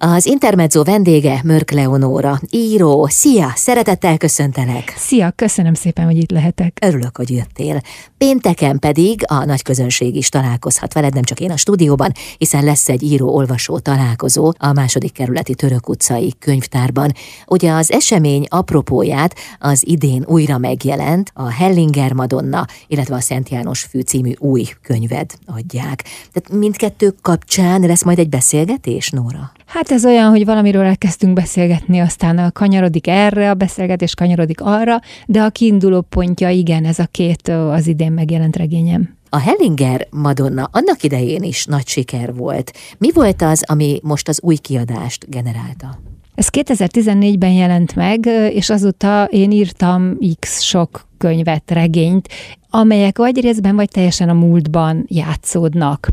[0.00, 3.06] Az Intermezzo vendége Mörk Leonóra, író.
[3.10, 4.94] Szia, szeretettel köszöntelek.
[4.96, 6.78] Szia, köszönöm szépen, hogy itt lehetek.
[6.80, 7.80] Örülök, hogy jöttél.
[8.18, 12.88] Pénteken pedig a nagy közönség is találkozhat veled, nem csak én a stúdióban, hiszen lesz
[12.88, 17.12] egy író-olvasó találkozó a második kerületi Török utcai könyvtárban.
[17.46, 23.80] Ugye az esemény apropóját az idén újra megjelent a Hellinger Madonna, illetve a Szent János
[23.80, 26.04] Fű című új könyved adják.
[26.32, 29.52] Tehát mindkettő kapcsán lesz majd egy beszélgetés, Nóra?
[29.66, 35.42] Hát ez olyan, hogy valamiről elkezdtünk beszélgetni, aztán kanyarodik erre, a beszélgetés kanyarodik arra, de
[35.42, 39.16] a kiinduló pontja igen, ez a két az idén megjelent regényem.
[39.30, 42.72] A Hellinger Madonna annak idején is nagy siker volt.
[42.98, 45.98] Mi volt az, ami most az új kiadást generálta?
[46.34, 52.28] Ez 2014-ben jelent meg, és azóta én írtam x sok könyvet, regényt,
[52.70, 56.08] amelyek vagy részben, vagy teljesen a múltban játszódnak.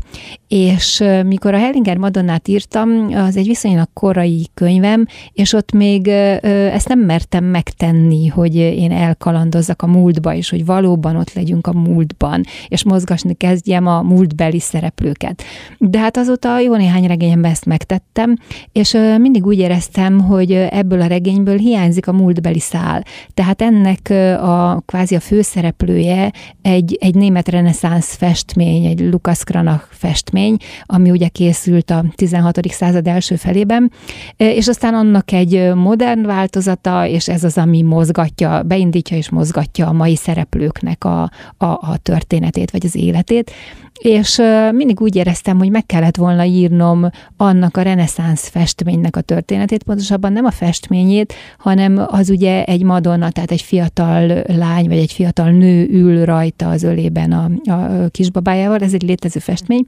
[0.48, 6.88] És mikor a Hellinger Madonnát írtam, az egy viszonylag korai könyvem, és ott még ezt
[6.88, 12.42] nem mertem megtenni, hogy én elkalandozzak a múltba, és hogy valóban ott legyünk a múltban,
[12.68, 15.42] és mozgasni kezdjem a múltbeli szereplőket.
[15.78, 18.36] De hát azóta jó néhány regényemben ezt megtettem,
[18.72, 23.02] és mindig úgy éreztem, hogy ebből a regényből hiányzik a múltbeli szál.
[23.34, 24.10] Tehát ennek
[24.42, 31.28] a kvázi a főszereplője egy, egy német reneszánsz festmény, egy Lukas Kranach festmény, ami ugye
[31.28, 32.60] készült a 16.
[32.70, 33.92] század első felében,
[34.36, 39.92] és aztán annak egy modern változata, és ez az, ami mozgatja, beindítja és mozgatja a
[39.92, 41.22] mai szereplőknek a,
[41.56, 43.52] a, a történetét, vagy az életét
[43.98, 49.82] és mindig úgy éreztem, hogy meg kellett volna írnom annak a reneszánsz festménynek a történetét,
[49.82, 55.12] pontosabban nem a festményét, hanem az ugye egy Madonna, tehát egy fiatal lány, vagy egy
[55.12, 59.86] fiatal nő ül rajta az ölében a, a kisbabájával, ez egy létező festmény,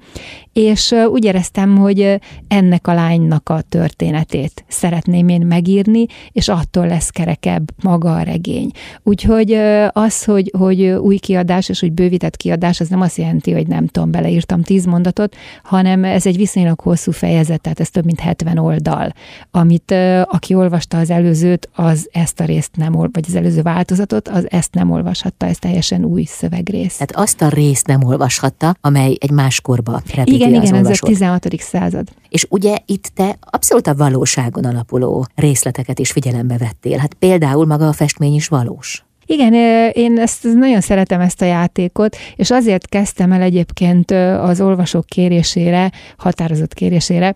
[0.53, 7.11] és úgy éreztem, hogy ennek a lánynak a történetét szeretném én megírni, és attól lesz
[7.11, 8.71] kerekebb maga a regény.
[9.03, 9.53] Úgyhogy
[9.93, 13.87] az, hogy, hogy új kiadás, és hogy bővített kiadás, az nem azt jelenti, hogy nem
[13.87, 18.59] tudom, beleírtam tíz mondatot, hanem ez egy viszonylag hosszú fejezet, tehát ez több mint 70
[18.59, 19.13] oldal,
[19.51, 19.95] amit
[20.25, 24.75] aki olvasta az előzőt, az ezt a részt nem, vagy az előző változatot, az ezt
[24.75, 26.97] nem olvashatta, ez teljesen új szövegrész.
[26.97, 30.99] Tehát azt a részt nem olvashatta, amely egy más korba repíti Igen, az igen, ez
[31.01, 31.47] a 16.
[31.59, 32.09] század.
[32.29, 36.99] És ugye itt te abszolút a valóságon alapuló részleteket is figyelembe vettél.
[36.99, 39.08] Hát például maga a festmény is valós.
[39.31, 39.55] Igen,
[39.93, 45.91] én ezt nagyon szeretem ezt a játékot, és azért kezdtem el egyébként az olvasók kérésére,
[46.17, 47.35] határozott kérésére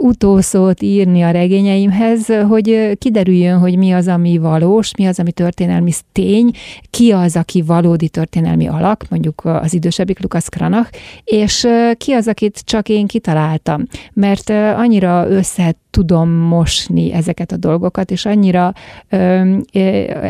[0.00, 5.92] utószót írni a regényeimhez, hogy kiderüljön, hogy mi az, ami valós, mi az, ami történelmi
[6.12, 6.50] tény,
[6.90, 10.90] ki az, aki valódi történelmi alak, mondjuk az idősebbik Lukasz Kranach,
[11.24, 18.10] és ki az, akit csak én kitaláltam, mert annyira össze tudom mosni ezeket a dolgokat,
[18.10, 18.72] és annyira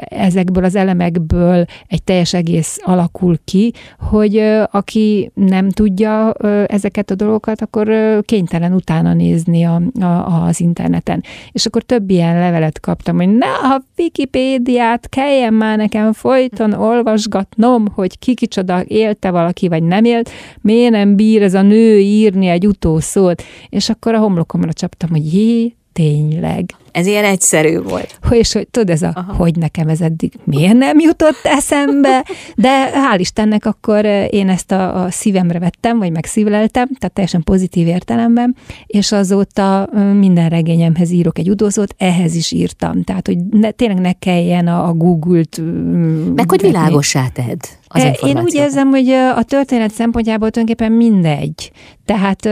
[0.09, 6.32] ezekből az elemekből egy teljes egész alakul ki, hogy aki nem tudja
[6.66, 7.88] ezeket a dolgokat, akkor
[8.22, 10.05] kénytelen utána nézni a, a,
[10.47, 11.22] az interneten.
[11.53, 17.87] És akkor több ilyen levelet kaptam, hogy na, a Wikipédiát kelljen már nekem folyton olvasgatnom,
[17.94, 20.31] hogy ki kicsoda élte valaki, vagy nem élt,
[20.61, 25.34] miért nem bír ez a nő írni egy utószót, és akkor a homlokomra csaptam, hogy
[25.34, 26.65] jé, tényleg.
[26.94, 28.19] Ez ilyen egyszerű volt.
[28.22, 29.32] Hogy, és hogy tudod, ez a, Aha.
[29.32, 32.25] hogy nekem ez eddig miért nem jutott eszembe,
[32.56, 37.43] de hál' Istennek akkor eh, én ezt a, a szívemre vettem, vagy megszívleltem, tehát teljesen
[37.43, 38.56] pozitív értelemben,
[38.87, 39.88] és azóta
[40.19, 44.88] minden regényemhez írok egy udózót, ehhez is írtam, tehát hogy ne, tényleg ne kelljen a,
[44.88, 45.62] a Google-t...
[46.34, 47.61] Meg hogy világosá tedd
[47.94, 51.71] az e, Én úgy érzem, hogy a történet szempontjából tulajdonképpen mindegy.
[52.05, 52.49] Tehát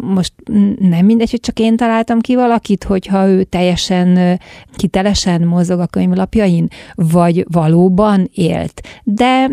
[0.00, 0.32] most
[0.78, 4.40] nem mindegy, hogy csak én találtam ki valakit, hogyha ő teljesen
[4.76, 8.80] kitelesen mozog a könyvlapjain, vagy valóban élt.
[9.04, 9.50] De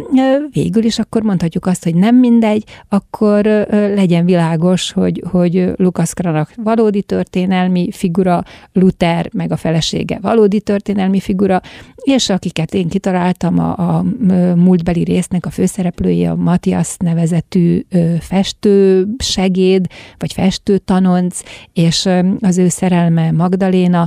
[0.52, 6.52] végül is akkor mondhatjuk azt, hogy nem mindegy, akkor legyen világos, hogy, hogy Lukasz Kranach
[6.64, 11.62] valódi történelmi figura, Luther meg a felesége valódi történelmi figura,
[11.96, 14.04] és akiket én kitaláltam a, a
[14.56, 17.86] múltbeli résznek a főszereplői, a Matthias nevezetű
[18.20, 19.86] festő segéd,
[20.18, 21.42] vagy festő tanonc,
[21.74, 22.10] és
[22.40, 24.07] az ő szerelme Magdaléna,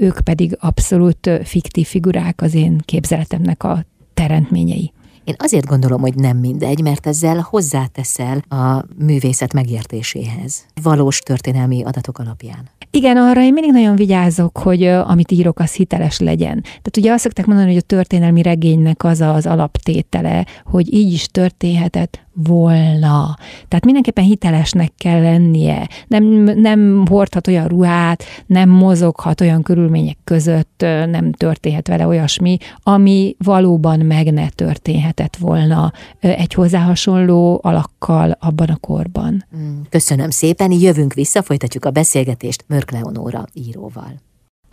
[0.00, 3.84] ők pedig abszolút fiktív figurák az én képzeletemnek a
[4.14, 4.92] teremtményei.
[5.24, 12.18] Én azért gondolom, hogy nem mindegy, mert ezzel hozzáteszel a művészet megértéséhez, valós történelmi adatok
[12.18, 12.68] alapján.
[12.90, 16.60] Igen, arra én mindig nagyon vigyázok, hogy amit írok, az hiteles legyen.
[16.62, 21.26] Tehát ugye azt szokták mondani, hogy a történelmi regénynek az az alaptétele, hogy így is
[21.26, 23.36] történhetett, volna.
[23.68, 25.88] Tehát mindenképpen hitelesnek kell lennie.
[26.06, 33.34] Nem, nem hordhat olyan ruhát, nem mozoghat olyan körülmények között, nem történhet vele olyasmi, ami
[33.38, 39.44] valóban meg ne történhetett volna egy hozzá hasonló alakkal abban a korban.
[39.56, 44.20] Mm, köszönöm szépen, jövünk vissza, folytatjuk a beszélgetést Mörk Leonóra íróval.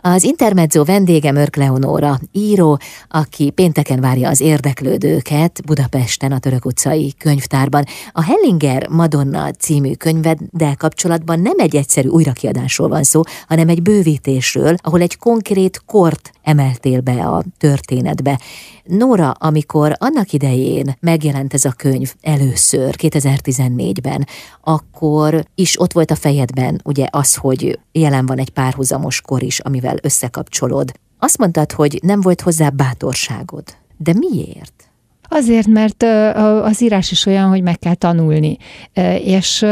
[0.00, 2.78] Az Intermezzo vendége Mörk Leonóra, író,
[3.08, 7.84] aki pénteken várja az érdeklődőket Budapesten a Török utcai könyvtárban.
[8.12, 14.74] A Hellinger Madonna című könyveddel kapcsolatban nem egy egyszerű újrakiadásról van szó, hanem egy bővítésről,
[14.78, 18.40] ahol egy konkrét kort emeltél be a történetbe.
[18.84, 24.26] Nóra, amikor annak idején megjelent ez a könyv először, 2014-ben,
[24.60, 29.60] akkor is ott volt a fejedben ugye az, hogy jelen van egy párhuzamos kor is,
[29.60, 30.92] amivel összekapcsolod.
[31.18, 33.64] Azt mondtad, hogy nem volt hozzá bátorságod.
[33.96, 34.77] De miért?
[35.28, 36.02] Azért, mert
[36.62, 38.56] az írás is olyan, hogy meg kell tanulni.
[39.24, 39.62] És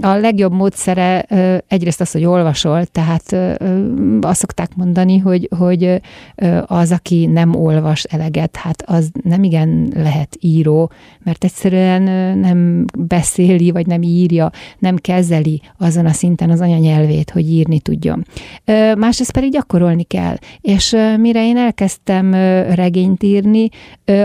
[0.00, 1.20] a legjobb módszere
[1.68, 3.36] egyrészt az, hogy olvasol, tehát
[4.20, 6.00] azt szokták mondani, hogy, hogy
[6.66, 10.90] az, aki nem olvas eleget, hát az nem igen lehet író,
[11.24, 12.02] mert egyszerűen
[12.38, 18.24] nem beszéli, vagy nem írja, nem kezeli azon a szinten az anyanyelvét, hogy írni tudjon.
[18.98, 20.36] Másrészt pedig gyakorolni kell.
[20.60, 22.34] És mire én elkezdtem
[22.74, 23.68] regényt írni,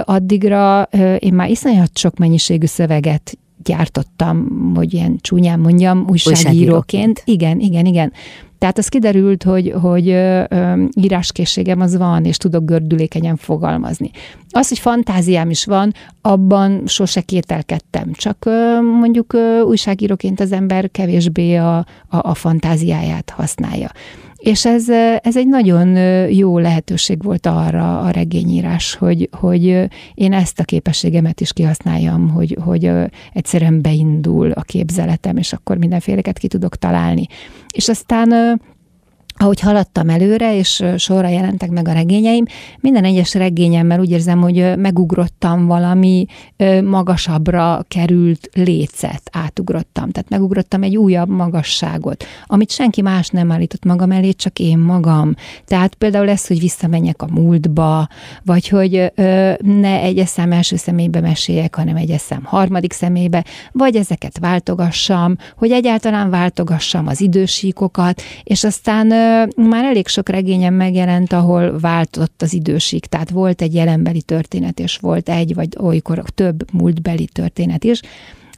[0.03, 6.45] addigra számomra én már iszonyat sok mennyiségű szöveget gyártottam, hogy ilyen csúnyán mondjam, újságíróként.
[6.45, 7.21] újságíróként.
[7.25, 8.13] Igen, igen, igen.
[8.57, 14.11] Tehát az kiderült, hogy, hogy ö, ö, íráskészségem az van, és tudok gördülékenyen fogalmazni.
[14.49, 18.11] Az, hogy fantáziám is van, abban sose kételkedtem.
[18.13, 23.91] Csak ö, mondjuk ö, újságíróként az ember kevésbé a, a, a fantáziáját használja.
[24.37, 24.89] És ez,
[25.21, 25.95] ez egy nagyon
[26.31, 32.57] jó lehetőség volt arra a regényírás, hogy, hogy én ezt a képességemet is kihasználjam, hogy,
[32.63, 32.91] hogy
[33.33, 37.25] egyszerűen beindul a képzeletem, és akkor mindenféleket ki tudok találni.
[37.73, 38.59] És aztán
[39.39, 42.45] ahogy haladtam előre, és sorra jelentek meg a regényeim,
[42.79, 46.25] minden egyes regényemmel úgy érzem, hogy megugrottam valami
[46.83, 50.11] magasabbra került lécet, átugrottam.
[50.11, 55.35] Tehát megugrottam egy újabb magasságot, amit senki más nem állított magam elé, csak én magam.
[55.65, 58.07] Tehát például lesz, hogy visszamenjek a múltba,
[58.43, 59.11] vagy hogy
[59.61, 65.71] ne egy eszem első személybe meséljek, hanem egy eszem harmadik személybe, vagy ezeket váltogassam, hogy
[65.71, 69.25] egyáltalán váltogassam az idősíkokat, és aztán
[69.55, 74.97] már elég sok regényem megjelent, ahol váltott az időség, tehát volt egy jelenbeli történet, és
[74.97, 78.01] volt egy, vagy olykor több múltbeli történet is,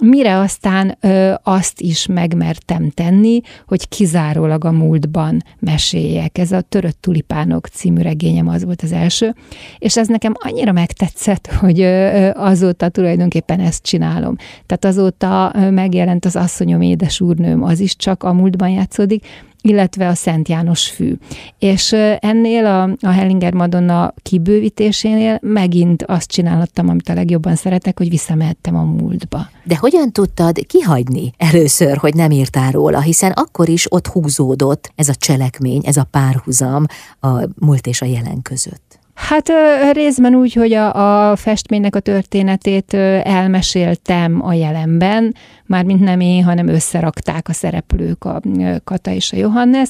[0.03, 6.37] mire aztán ö, azt is megmertem tenni, hogy kizárólag a múltban meséljek.
[6.37, 9.35] Ez a Törött tulipánok című regényem az volt az első,
[9.77, 14.35] és ez nekem annyira megtetszett, hogy ö, azóta tulajdonképpen ezt csinálom.
[14.65, 19.25] Tehát azóta megjelent az Asszonyom édes úrnőm, az is csak a múltban játszódik,
[19.61, 21.13] illetve a Szent János fű.
[21.59, 28.09] És ennél a, a Hellinger Madonna kibővítésénél megint azt csinálhattam, amit a legjobban szeretek, hogy
[28.09, 29.49] visszamehettem a múltba.
[29.63, 35.09] De hogyan tudtad kihagyni először, hogy nem írtál róla, hiszen akkor is ott húzódott ez
[35.09, 36.85] a cselekmény, ez a párhuzam
[37.19, 37.27] a
[37.59, 38.88] múlt és a jelen között?
[39.27, 39.51] Hát
[39.91, 42.93] részben úgy, hogy a, a festménynek a történetét
[43.23, 45.35] elmeséltem a jelenben,
[45.65, 48.41] mármint nem én, hanem összerakták a szereplők, a
[48.83, 49.89] Kata és a Johannes.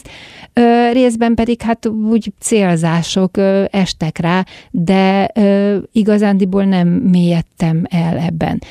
[0.91, 3.37] Részben pedig hát úgy célzások
[3.71, 5.31] estek rá, de
[5.91, 8.61] igazándiból nem mélyedtem el ebben.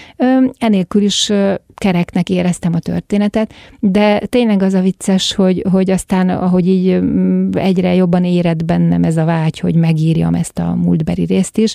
[0.58, 1.32] Enélkül is
[1.78, 7.50] kereknek éreztem a történetet, de tényleg az a vicces, hogy, hogy aztán, ahogy így mm,
[7.52, 11.74] egyre jobban éred bennem ez a vágy, hogy megírjam ezt a múltbeli részt is,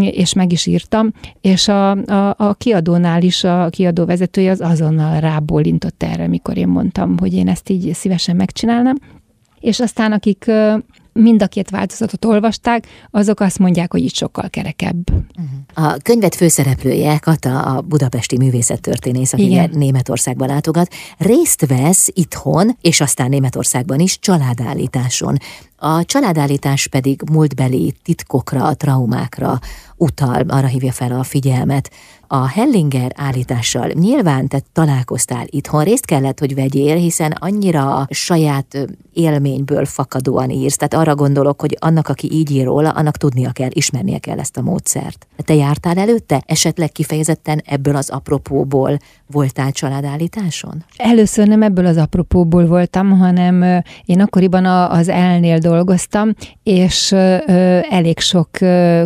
[0.00, 5.20] és meg is írtam, és a, a, a kiadónál is a kiadó vezetője az azonnal
[5.20, 8.96] rábólintott erre, mikor én mondtam, hogy én ezt így szívesen megcsinálnám,
[9.60, 10.50] és aztán akik
[11.12, 15.10] mind a két változatot olvasták, azok azt mondják, hogy itt sokkal kerekebb.
[15.74, 19.70] A könyvet főszereplője, Kata, a budapesti művészettörténész, aki Igen.
[19.72, 25.36] Németországban látogat, részt vesz itthon, és aztán Németországban is családállításon.
[25.84, 29.58] A családállítás pedig múltbeli titkokra, traumákra
[29.96, 31.90] utal, arra hívja fel a figyelmet
[32.34, 39.84] a Hellinger állítással nyilván te találkoztál itthon, részt kellett, hogy vegyél, hiszen annyira saját élményből
[39.84, 44.18] fakadóan írsz, tehát arra gondolok, hogy annak, aki így ír róla, annak tudnia kell, ismernie
[44.18, 45.26] kell ezt a módszert.
[45.36, 46.42] Te jártál előtte?
[46.46, 50.84] Esetleg kifejezetten ebből az apropóból voltál családállításon?
[50.96, 57.12] Először nem ebből az apropóból voltam, hanem én akkoriban az elnél dolgoztam, és
[57.90, 58.48] elég sok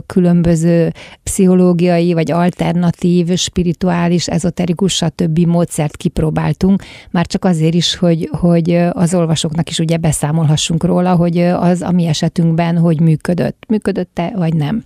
[0.06, 0.92] különböző
[1.23, 5.38] pszichológiai vagy alternatív naív, spirituális, ezoterikus, stb.
[5.38, 11.38] módszert kipróbáltunk, már csak azért is, hogy, hogy az olvasóknak is ugye beszámolhassunk róla, hogy
[11.38, 13.64] az a mi esetünkben hogy működött.
[13.68, 14.82] Működött-e, vagy nem.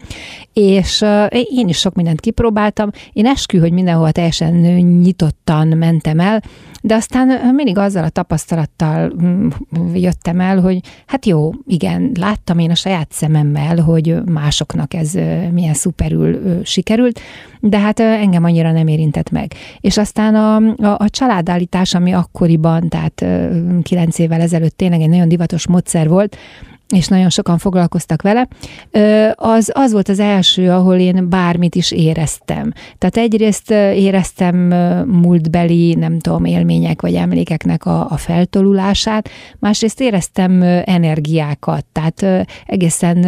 [0.53, 2.91] És én is sok mindent kipróbáltam.
[3.13, 4.55] Én eskü, hogy mindenhol teljesen
[5.03, 6.43] nyitottan mentem el,
[6.81, 9.49] de aztán mindig azzal a tapasztalattal mm,
[9.95, 15.13] jöttem el, hogy hát jó, igen, láttam én a saját szememmel, hogy másoknak ez
[15.53, 17.21] milyen szuperül sikerült,
[17.61, 19.53] de hát engem annyira nem érintett meg.
[19.81, 20.57] És aztán a,
[20.87, 23.25] a, a családállítás, ami akkoriban, tehát
[23.83, 26.37] kilenc évvel ezelőtt tényleg egy nagyon divatos módszer volt,
[26.91, 28.49] és nagyon sokan foglalkoztak vele,
[29.35, 32.73] az, az volt az első, ahol én bármit is éreztem.
[32.99, 34.57] Tehát egyrészt éreztem
[35.07, 39.29] múltbeli, nem tudom, élmények vagy emlékeknek a, a feltolulását,
[39.59, 43.19] másrészt éreztem energiákat, tehát egészen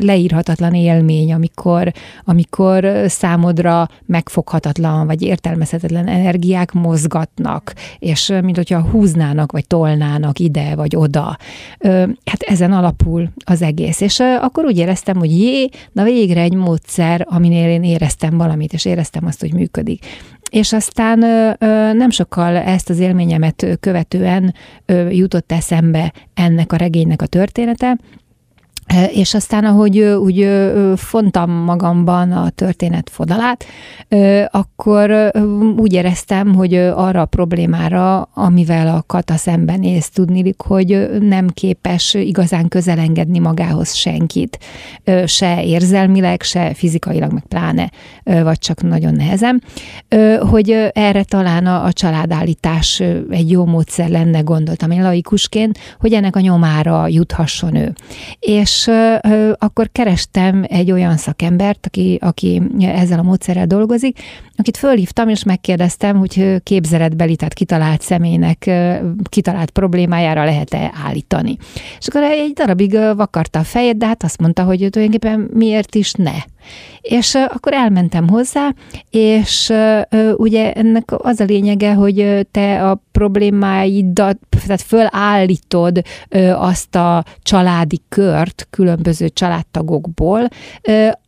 [0.00, 1.92] leírhatatlan élmény, amikor,
[2.24, 10.96] amikor számodra megfoghatatlan vagy értelmezhetetlen energiák mozgatnak, és mint hogyha húznának vagy tolnának ide vagy
[10.96, 11.36] oda.
[12.24, 14.00] Hát ezen alapul az egész.
[14.00, 18.84] És akkor úgy éreztem, hogy jé, na végre egy módszer, aminél én éreztem valamit, és
[18.84, 20.06] éreztem azt, hogy működik.
[20.50, 21.18] És aztán
[21.96, 24.54] nem sokkal ezt az élményemet követően
[25.10, 27.98] jutott eszembe ennek a regénynek a története,
[29.12, 30.48] és aztán, ahogy úgy
[30.96, 33.64] fontam magamban a történet fodalát,
[34.50, 35.30] akkor
[35.76, 42.68] úgy éreztem, hogy arra a problémára, amivel a kata szembenéz, tudni, hogy nem képes igazán
[42.68, 44.58] közelengedni magához senkit,
[45.26, 47.90] se érzelmileg, se fizikailag, meg pláne,
[48.24, 49.62] vagy csak nagyon nehezen,
[50.50, 56.40] hogy erre talán a családállítás egy jó módszer lenne, gondoltam én laikusként, hogy ennek a
[56.40, 57.92] nyomára juthasson ő.
[58.38, 58.81] És
[59.58, 64.18] akkor kerestem egy olyan szakembert, aki, aki ezzel a módszerrel dolgozik,
[64.56, 68.70] akit fölhívtam, és megkérdeztem, hogy képzeletbeli, tehát kitalált személynek
[69.28, 71.56] kitalált problémájára lehet-e állítani.
[71.98, 76.12] És akkor egy darabig vakarta a fejét, de hát azt mondta, hogy tulajdonképpen miért is
[76.12, 76.34] ne.
[77.00, 78.74] És akkor elmentem hozzá,
[79.10, 79.72] és
[80.36, 86.02] ugye ennek az a lényege, hogy te a problémáidat, tehát fölállítod
[86.54, 90.48] azt a családi kört különböző családtagokból,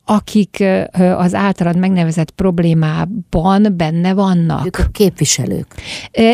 [0.05, 0.65] akik
[1.17, 4.67] az általad megnevezett problémában benne vannak.
[4.67, 5.67] Ők a képviselők.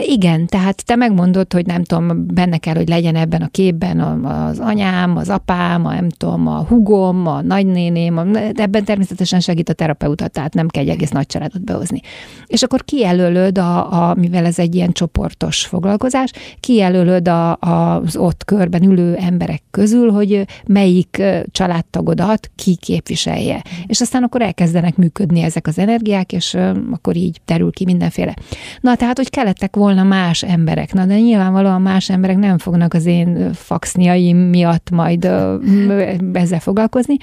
[0.00, 4.58] Igen, tehát te megmondod, hogy nem tudom, benne kell, hogy legyen ebben a képben az
[4.58, 8.18] anyám, az apám, a, nem tudom, a hugom, a nagynéném,
[8.54, 12.00] ebben természetesen segít a terapeuta, tehát nem kell egy egész nagy családot behozni.
[12.46, 18.16] És akkor kijelölöd, a, a, mivel ez egy ilyen csoportos foglalkozás, kijelölöd a, a, az
[18.16, 23.59] ott körben ülő emberek közül, hogy melyik családtagodat ki képviselje.
[23.86, 26.56] És aztán akkor elkezdenek működni ezek az energiák, és
[26.92, 28.34] akkor így terül ki mindenféle.
[28.80, 30.92] Na, tehát, hogy kellettek volna más emberek.
[30.92, 35.24] Na, de nyilvánvalóan más emberek nem fognak az én faxniaim miatt majd
[36.32, 37.16] ezzel foglalkozni.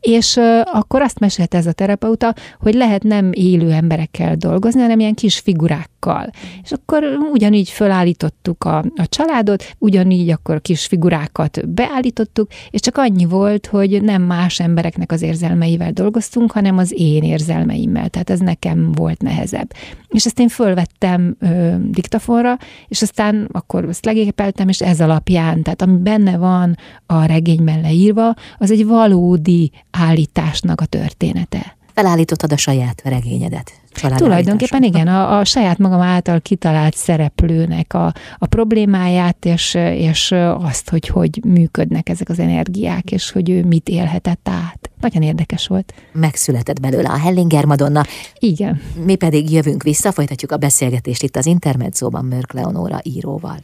[0.00, 0.40] És
[0.72, 5.38] akkor azt mesélte ez a terapeuta, hogy lehet nem élő emberekkel dolgozni, hanem ilyen kis
[5.38, 6.30] figurákkal.
[6.62, 13.24] És akkor ugyanígy fölállítottuk a, a családot, ugyanígy akkor kis figurákat beállítottuk, és csak annyi
[13.24, 18.08] volt, hogy nem más embereknek az érzelmei érzelmeivel dolgoztunk, hanem az én érzelmeimmel.
[18.08, 19.72] Tehát ez nekem volt nehezebb.
[20.08, 25.82] És ezt én fölvettem ö, diktafonra, és aztán akkor ezt legépeltem, és ez alapján, tehát
[25.82, 26.76] ami benne van
[27.06, 33.72] a regényben leírva, az egy valódi állításnak a története felállítottad a saját regényedet.
[34.16, 40.90] Tulajdonképpen igen, a, a saját magam által kitalált szereplőnek a, a problémáját, és, és azt,
[40.90, 44.83] hogy hogy működnek ezek az energiák, és hogy ő mit élhetett át.
[45.00, 45.94] Nagyon érdekes volt.
[46.12, 48.02] Megszületett belőle a Hellinger Madonna.
[48.38, 48.80] Igen.
[49.04, 53.58] Mi pedig jövünk vissza, folytatjuk a beszélgetést itt az Intermedzóban Mörk Leonóra íróval.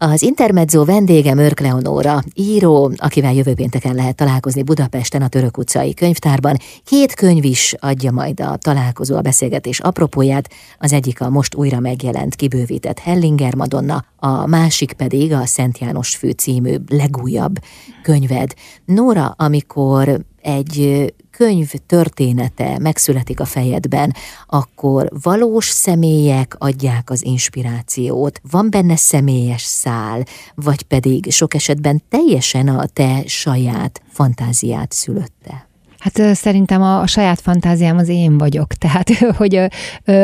[0.00, 5.94] Az Intermezzo vendége Mörk Leonóra, író, akivel jövő pénteken lehet találkozni Budapesten a Török utcai
[5.94, 6.56] könyvtárban.
[6.84, 11.80] Két könyv is adja majd a találkozó a beszélgetés apropóját, az egyik a most újra
[11.80, 17.58] megjelent, kibővített Hellinger Madonna, a másik pedig a Szent János fő című legújabb
[18.02, 18.54] könyved.
[18.84, 24.14] Nóra, amikor egy könyv története megszületik a fejedben,
[24.46, 32.68] akkor valós személyek adják az inspirációt, van benne személyes szál, vagy pedig sok esetben teljesen
[32.68, 35.67] a te saját fantáziát szülötte?
[35.98, 39.68] Hát szerintem a, a saját fantáziám az én vagyok, tehát hogy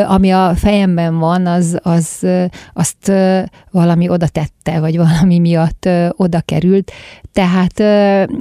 [0.06, 2.26] ami a fejemben van, az, az
[2.72, 3.12] azt
[3.70, 6.92] valami oda tette, vagy valami miatt oda került,
[7.32, 7.80] tehát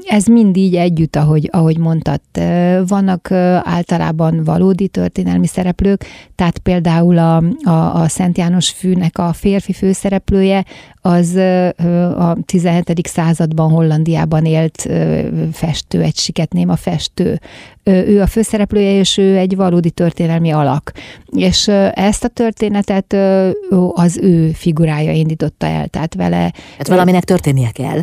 [0.06, 2.22] ez mind így együtt, ahogy, ahogy mondtad.
[2.88, 3.32] Vannak
[3.64, 10.66] általában valódi történelmi szereplők, tehát például a, a, a Szent János fűnek a férfi főszereplője,
[11.06, 11.36] az
[12.18, 13.08] a 17.
[13.08, 14.90] században Hollandiában élt
[15.52, 17.40] festő, egy siketném a festő.
[17.84, 20.92] Ő a főszereplője, és ő egy valódi történelmi alak.
[21.26, 23.16] És ezt a történetet
[23.94, 26.54] az ő figurája indította el, tehát vele...
[26.78, 28.00] Hát valaminek történnie kell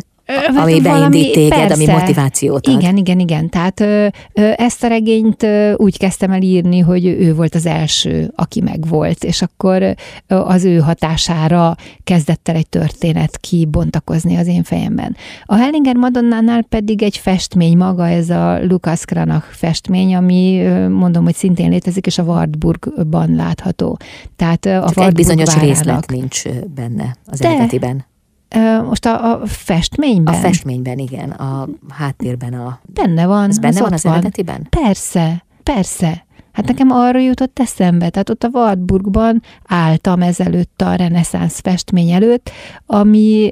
[0.55, 1.73] ami beindít téged, persze.
[1.73, 2.73] ami motivációt ad.
[2.81, 3.49] Igen, igen, igen.
[3.49, 7.65] Tehát ö, ö, ezt a regényt ö, úgy kezdtem el írni, hogy ő volt az
[7.65, 9.95] első, aki megvolt, és akkor ö,
[10.27, 15.15] az ő hatására kezdett el egy történet kibontakozni az én fejemben.
[15.45, 21.23] A Hellinger Madonnánál pedig egy festmény maga, ez a Lukas Kranach festmény, ami ö, mondom,
[21.23, 23.97] hogy szintén létezik, és a Wartburgban látható.
[24.35, 25.69] Tehát a Csak Wartburg egy bizonyos várának.
[25.69, 26.41] részlet nincs
[26.75, 28.05] benne az eredetiben.
[28.87, 30.33] Most a, a festményben?
[30.33, 31.29] A festményben, igen.
[31.29, 32.79] A háttérben a...
[32.93, 33.49] Benne van.
[33.49, 34.13] Ez benne az van az van.
[34.13, 34.67] eredetiben?
[34.69, 36.25] Persze, persze.
[36.51, 42.51] Hát nekem arra jutott eszembe, tehát ott a Wartburgban álltam ezelőtt a reneszánsz festmény előtt,
[42.85, 43.49] ami,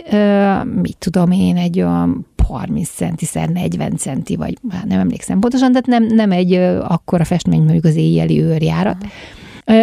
[0.82, 5.86] mit tudom én, egy olyan 30 centi, 40 centi, vagy hát nem emlékszem pontosan, tehát
[5.86, 6.53] nem, nem egy
[6.84, 8.96] akkora festmény, mondjuk az éjjeli őrjárat.
[8.96, 9.12] Uh-huh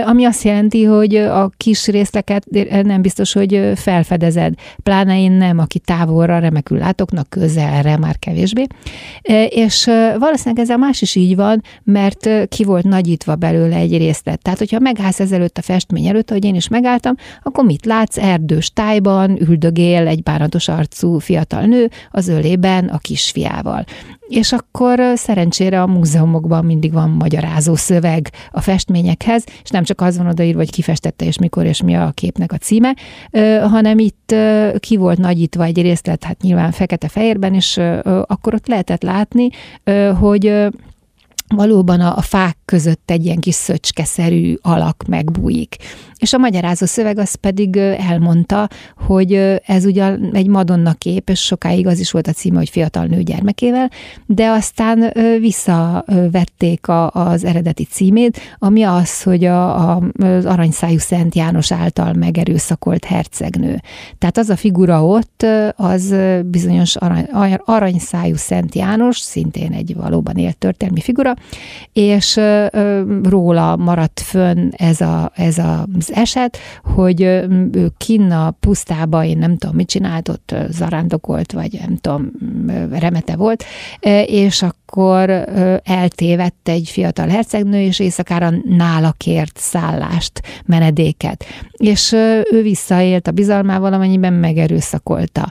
[0.05, 2.47] ami azt jelenti, hogy a kis részleket
[2.83, 4.55] nem biztos, hogy felfedezed.
[4.83, 8.67] Pláne én nem, aki távolra remekül látoknak, közelre már kevésbé.
[9.49, 9.85] És
[10.19, 14.43] valószínűleg ezzel más is így van, mert ki volt nagyítva belőle egy részlet.
[14.43, 18.19] Tehát, hogyha megállsz ezelőtt a festmény előtt, ahogy én is megálltam, akkor mit látsz?
[18.19, 23.85] Erdős tájban üldögél egy bánatos arcú fiatal nő az ölében a kisfiával.
[24.29, 30.17] És akkor szerencsére a múzeumokban mindig van magyarázó szöveg a festményekhez, és nem csak az
[30.17, 32.97] van odaírva, hogy kifestette és mikor és mi a képnek a címe,
[33.71, 34.35] hanem itt
[34.79, 37.81] ki volt nagyítva egy részlet, hát nyilván fekete-fehérben, és
[38.27, 39.49] akkor ott lehetett látni,
[40.19, 40.69] hogy
[41.49, 45.77] valóban a, a fák között egy ilyen kis szöcskeszerű alak megbújik.
[46.19, 48.69] És a magyarázó szöveg az pedig elmondta,
[49.07, 49.33] hogy
[49.67, 53.23] ez ugyan egy Madonna kép, és sokáig az is volt a címe, hogy fiatal nő
[53.23, 53.91] gyermekével,
[54.27, 61.35] de aztán visszavették a, az eredeti címét, ami az, hogy a, a, az aranyszájú Szent
[61.35, 63.81] János által megerőszakolt hercegnő.
[64.19, 70.59] Tehát az a figura ott, az bizonyos arany, aranyszájú Szent János, szintén egy valóban élt
[70.59, 71.35] történelmi figura,
[71.93, 72.41] és
[73.23, 76.59] róla maradt fönn ez, a, ez az eset,
[76.95, 82.31] hogy ő kinn a pusztába, én nem tudom, mit csinált, ott zarándokolt, vagy nem tudom,
[82.91, 83.65] remete volt,
[84.27, 84.75] és akkor
[85.83, 91.45] eltévedt egy fiatal hercegnő, és éjszakára nála kért szállást, menedéket.
[91.71, 92.13] És
[92.53, 95.51] ő visszaélt a bizalmával, amennyiben megerőszakolta.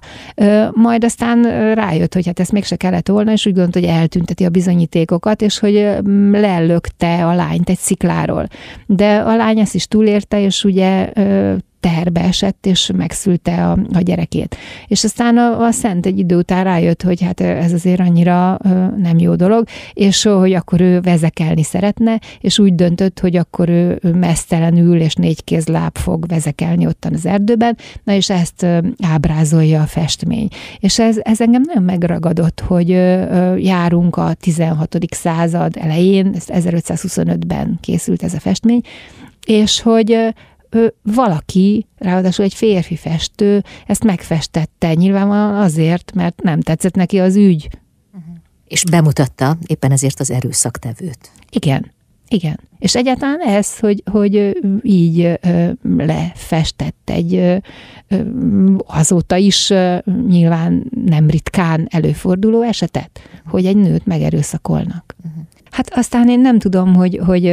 [0.72, 1.42] Majd aztán
[1.74, 5.60] rájött, hogy hát ezt mégse kellett volna, és úgy gondolt, hogy eltünteti a bizonyítékokat, és
[5.60, 5.74] hogy
[6.32, 8.48] lelökte a lányt egy szikláról.
[8.86, 11.10] De a lány ezt is túlérte, és ugye
[11.86, 14.58] teherbe esett, és megszülte a, a gyerekét.
[14.88, 18.58] És aztán a, a szent egy idő után rájött, hogy hát ez azért annyira
[18.98, 24.00] nem jó dolog, és hogy akkor ő vezekelni szeretne, és úgy döntött, hogy akkor ő
[24.14, 28.66] mesztelenül és négy kézláb fog vezekelni ottan az erdőben, na és ezt
[29.04, 30.48] ábrázolja a festmény.
[30.80, 32.90] És ez, ez engem nagyon megragadott, hogy
[33.58, 34.98] járunk a 16.
[35.10, 38.82] század elején, 1525-ben készült ez a festmény,
[39.46, 40.34] és hogy
[41.02, 47.68] valaki, ráadásul egy férfi festő ezt megfestette, nyilvánvalóan azért, mert nem tetszett neki az ügy.
[48.14, 48.36] Uh-huh.
[48.68, 51.32] És bemutatta éppen ezért az erőszaktevőt.
[51.50, 51.94] Igen.
[52.28, 52.60] Igen.
[52.80, 55.40] És egyáltalán ez, hogy, hogy így
[55.84, 57.62] lefestett egy
[58.86, 59.74] azóta is
[60.28, 65.16] nyilván nem ritkán előforduló esetet, hogy egy nőt megerőszakolnak.
[65.24, 65.44] Uh-huh.
[65.76, 67.46] Hát aztán én nem tudom, hogy, hogy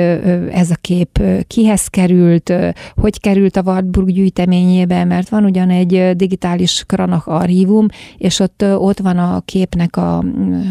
[0.52, 2.52] ez a kép kihez került,
[2.94, 8.98] hogy került a Wartburg gyűjteményébe, mert van ugyan egy digitális Kranach archívum, és ott, ott
[8.98, 10.24] van a képnek a,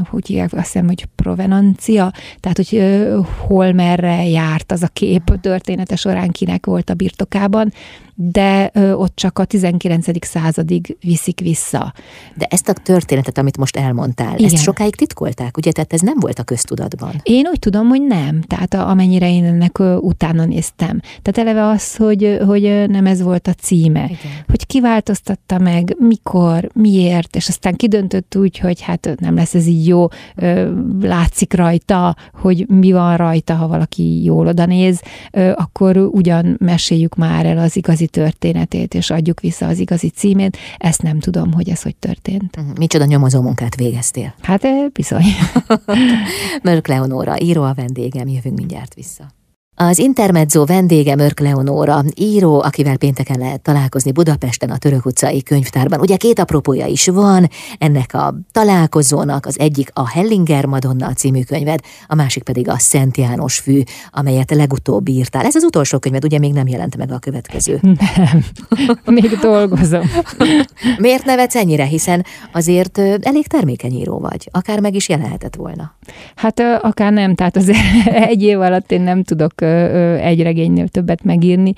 [0.10, 2.84] hogy hívják, azt hiszem, hogy provenancia, tehát hogy
[3.48, 7.72] hol merre járt az a kép története során, kinek volt a birtokában,
[8.30, 10.26] de ott csak a 19.
[10.26, 11.94] századig viszik vissza.
[12.36, 14.54] De ezt a történetet, amit most elmondtál, Igen.
[14.54, 15.72] ezt sokáig titkolták, ugye?
[15.72, 17.12] Tehát ez nem volt a köztudatban.
[17.24, 21.00] Én úgy tudom, hogy nem, tehát amennyire én ennek utána néztem.
[21.22, 24.04] Tehát eleve az, hogy, hogy nem ez volt a címe.
[24.04, 24.44] Igen.
[24.48, 29.88] Hogy kiváltoztatta meg, mikor, miért, és aztán kidöntött úgy, hogy hát nem lesz ez így
[29.88, 30.08] jó,
[31.12, 35.02] látszik rajta, hogy mi van rajta, ha valaki jól oda néz,
[35.56, 40.58] akkor ugyan meséljük már el az igazi történetét, és adjuk vissza az igazi címét.
[40.78, 42.56] Ezt nem tudom, hogy ez hogy történt.
[42.56, 42.70] Mhm.
[42.78, 44.34] Micsoda nyomozó munkát végeztél?
[44.42, 45.26] Hát bizony.
[46.64, 49.40] Mörk Leonóra, író a vendégem, jövünk mindjárt vissza.
[49.90, 56.00] Az Intermezzo vendége Mörk Leonóra, író, akivel pénteken lehet találkozni Budapesten a Török utcai könyvtárban.
[56.00, 61.80] Ugye két apropója is van ennek a találkozónak, az egyik a Hellinger Madonna című könyved,
[62.08, 65.46] a másik pedig a Szent János fű, amelyet legutóbb írtál.
[65.46, 67.80] Ez az utolsó könyved, ugye még nem jelent meg a következő.
[67.82, 68.46] Nem,
[69.20, 70.12] még dolgozom.
[70.98, 75.96] Miért nevetsz ennyire, hiszen azért elég termékeny író vagy, akár meg is jelenhetett volna.
[76.36, 77.72] Hát akár nem, tehát az
[78.32, 79.54] egy év alatt én nem tudok
[80.22, 81.74] egy regénynél többet megírni.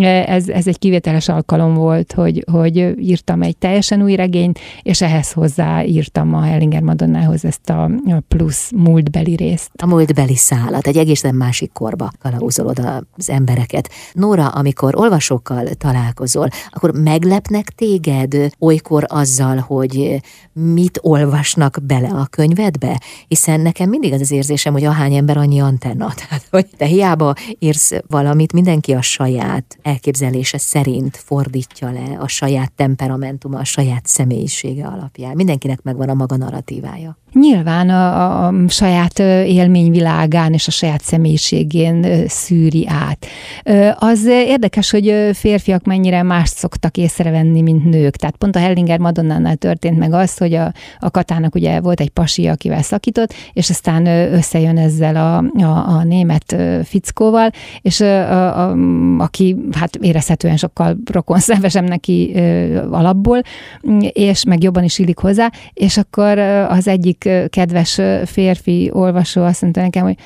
[0.00, 5.32] Ez, ez egy kivételes alkalom volt, hogy, hogy írtam egy teljesen új regényt, és ehhez
[5.32, 7.90] hozzá írtam a Hellinger Madonnához ezt a
[8.28, 9.70] plusz múltbeli részt.
[9.82, 12.78] A múltbeli szállat, egy egészen másik korba kalauzolod
[13.16, 13.90] az embereket.
[14.12, 20.20] Nóra, amikor olvasókkal találkozol, akkor meglepnek téged olykor azzal, hogy
[20.52, 23.00] mit olvasnak bele a könyvedbe?
[23.28, 26.12] Hiszen nekem mindig az az érzésem, hogy ahány ember annyi antenna.
[26.20, 32.72] Tehát, hogy te hiába írsz valamit, mindenki a saját elképzelése szerint fordítja le a saját
[32.72, 35.32] temperamentuma, a saját személyisége alapján.
[35.34, 37.18] Mindenkinek megvan a maga narratívája.
[37.32, 43.26] Nyilván a, a, saját élményvilágán és a saját személyiségén szűri át.
[43.98, 48.16] Az érdekes, hogy férfiak mennyire mást szoktak észrevenni, mint nők.
[48.16, 52.10] Tehát pont a Hellinger Madonnánál történt meg az, hogy a, a Katának ugye volt egy
[52.10, 56.56] pasi, akivel szakított, és aztán összejön ezzel a, a, a német
[57.18, 57.50] fickóval,
[57.82, 58.76] és a, a,
[59.18, 62.32] aki hát érezhetően sokkal rokon szevesem neki
[62.90, 63.40] alapból,
[64.12, 69.80] és meg jobban is illik hozzá, és akkor az egyik kedves férfi olvasó azt mondta
[69.80, 70.16] nekem, hogy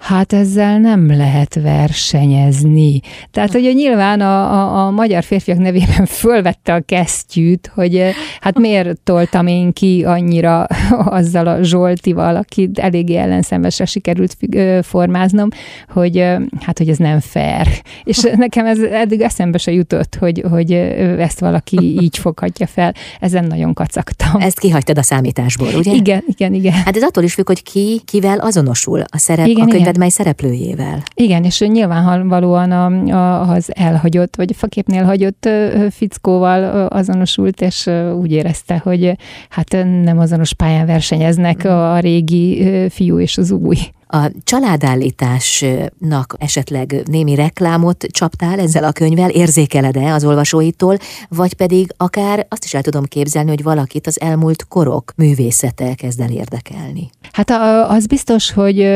[0.00, 3.00] hát ezzel nem lehet versenyezni.
[3.30, 8.58] Tehát, hogy nyilván a, a, a magyar férfiak nevében fölvette a kesztyűt, hogy eh, hát
[8.58, 10.62] miért toltam én ki annyira
[11.18, 14.36] azzal a Zsoltival, akit eléggé ellenszembesre sikerült
[14.82, 15.48] formáznom,
[15.88, 16.18] hogy
[16.60, 17.66] hát, hogy ez nem fair.
[18.04, 20.72] És nekem ez eddig eszembe se jutott, hogy, hogy
[21.18, 22.94] ezt valaki így foghatja fel.
[23.20, 24.40] Ezen nagyon kacagtam.
[24.40, 25.92] Ezt kihagytad a számításból, ugye?
[25.92, 26.72] Igen, igen, igen.
[26.72, 30.08] Hát ez attól is függ, hogy ki, kivel azonosul a szerep igen, a könyv mely
[30.08, 31.02] szereplőjével.
[31.14, 35.48] Igen, és nyilvánvalóan a, a, az elhagyott, vagy faképnél hagyott
[35.90, 39.16] fickóval azonosult, és úgy érezte, hogy
[39.48, 39.72] hát
[40.02, 41.70] nem azonos pályán versenyeznek mm.
[41.70, 43.76] a régi fiú és az új.
[44.12, 50.96] A családállításnak esetleg némi reklámot csaptál ezzel a könyvvel, érzékeled-e az olvasóitól,
[51.28, 56.20] vagy pedig akár azt is el tudom képzelni, hogy valakit az elmúlt korok művészete kezd
[56.20, 57.10] el érdekelni.
[57.32, 57.50] Hát
[57.88, 58.86] az biztos, hogy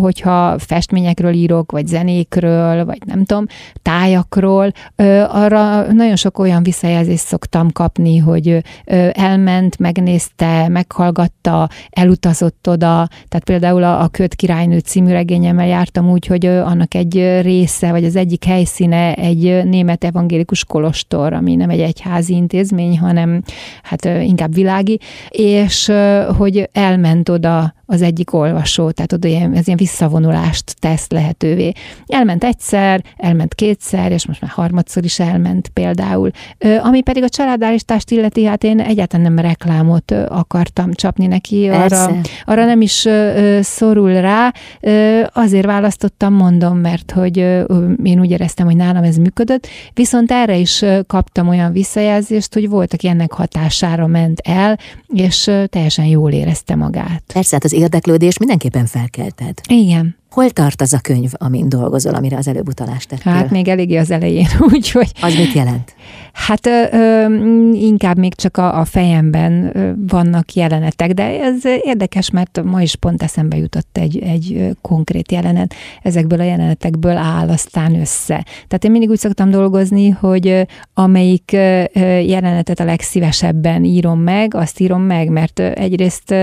[0.00, 3.46] hogyha festményekről írok, vagy zenékről, vagy nem tudom,
[3.82, 4.72] tájakról,
[5.28, 8.62] arra nagyon sok olyan visszajelzést szoktam kapni, hogy
[9.12, 16.26] elment, megnézte, meghallgatta, elutazott oda, tehát például a, a köt királynő című regényemmel jártam úgy,
[16.26, 21.80] hogy annak egy része, vagy az egyik helyszíne egy német evangélikus kolostor, ami nem egy
[21.80, 23.42] egyházi intézmény, hanem
[23.82, 25.92] hát inkább világi, és
[26.36, 31.72] hogy elment oda az egyik olvasó, tehát oda ilyen, ez ilyen visszavonulást tesz lehetővé.
[32.06, 36.30] Elment egyszer, elment kétszer, és most már harmadszor is elment például.
[36.82, 42.10] Ami pedig a családállítást illeti, hát én egyáltalán nem reklámot akartam csapni neki, arra,
[42.44, 43.08] arra nem is
[43.60, 44.52] szorul rá.
[45.32, 47.36] Azért választottam, mondom, mert hogy
[48.02, 52.92] én úgy éreztem, hogy nálam ez működött, viszont erre is kaptam olyan visszajelzést, hogy volt,
[52.92, 54.78] aki ennek hatására ment el,
[55.14, 57.22] és teljesen jól érezte magát.
[57.32, 59.60] Persze, hát az érdeklődés mindenképpen felkelted.
[59.68, 60.16] Igen.
[60.34, 63.32] Hol tart az a könyv, amin dolgozol, amire az előbb utalást tettél?
[63.32, 65.12] Hát még eléggé az elején, úgyhogy...
[65.20, 65.94] Az mit jelent?
[66.32, 67.26] Hát ö, ö,
[67.72, 72.96] inkább még csak a, a fejemben ö, vannak jelenetek, de ez érdekes, mert ma is
[72.96, 75.74] pont eszembe jutott egy, egy konkrét jelenet.
[76.02, 78.44] Ezekből a jelenetekből áll aztán össze.
[78.44, 81.52] Tehát én mindig úgy szoktam dolgozni, hogy amelyik
[82.26, 86.34] jelenetet a legszívesebben írom meg, azt írom meg, mert egyrészt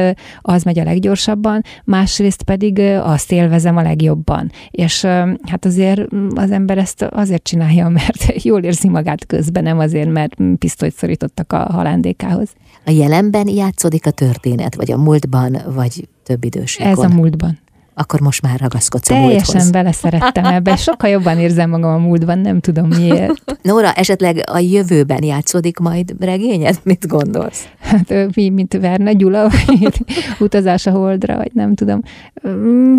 [0.41, 4.51] az megy a leggyorsabban, másrészt pedig azt élvezem a legjobban.
[4.71, 5.03] És
[5.41, 6.01] hát azért
[6.35, 11.53] az ember ezt azért csinálja, mert jól érzi magát közben, nem azért, mert pisztolyt szorítottak
[11.53, 12.49] a halándékához.
[12.85, 16.91] A jelenben játszódik a történet, vagy a múltban, vagy több időségon?
[16.91, 17.59] Ez a múltban.
[18.01, 22.59] Akkor most már ragaszkodsz a Teljesen beleszerettem ebbe, sokkal jobban érzem magam a múltban, nem
[22.59, 23.57] tudom miért.
[23.61, 26.79] Nóra, esetleg a jövőben játszódik majd regényed?
[26.83, 27.67] Mit gondolsz?
[27.79, 30.01] Hát mi, mint Verne Gyula, vagy
[30.39, 32.01] utazás a holdra, vagy nem tudom.
[32.47, 32.95] Mm,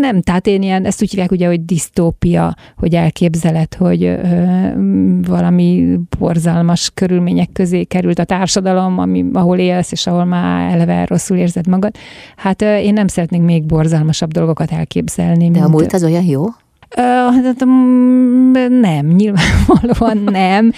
[0.00, 4.16] nem, tehát én ilyen, ezt úgy hívják ugye, hogy disztópia, hogy elképzelet, hogy ö,
[5.26, 11.36] valami borzalmas körülmények közé került a társadalom, ami, ahol élsz, és ahol már eleve rosszul
[11.36, 11.94] érzed magad.
[12.36, 15.50] Hát én nem szeretnék még borzalmasabb dolgokat elképzelni.
[15.50, 16.46] De a múlt az olyan jó?
[16.96, 17.64] Hát,
[18.80, 20.72] nem, nyilvánvalóan nem,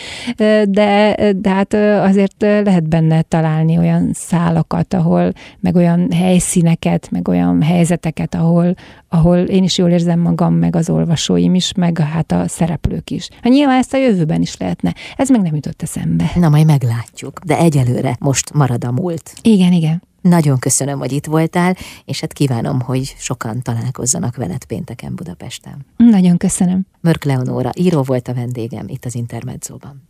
[0.65, 7.63] de, de hát azért lehet benne találni olyan szálakat, ahol, meg olyan helyszíneket, meg olyan
[7.63, 8.75] helyzeteket, ahol,
[9.09, 13.29] ahol én is jól érzem magam, meg az olvasóim is, meg hát a szereplők is.
[13.43, 14.95] Hát nyilván ezt a jövőben is lehetne.
[15.17, 16.31] Ez meg nem jutott eszembe.
[16.35, 19.33] Na, majd meglátjuk, de egyelőre most marad a múlt.
[19.43, 20.03] Igen, igen.
[20.21, 25.87] Nagyon köszönöm, hogy itt voltál, és hát kívánom, hogy sokan találkozzanak veled pénteken Budapesten.
[25.97, 26.87] Nagyon köszönöm.
[27.01, 30.10] Mörk Leonóra író volt a vendégem itt az Intermedzóban.